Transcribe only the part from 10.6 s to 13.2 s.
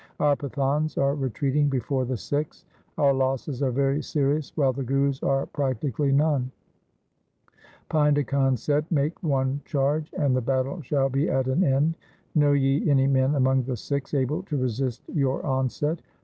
shall be at an end. Know ye any